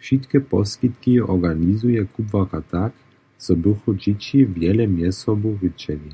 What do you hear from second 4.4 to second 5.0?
wjele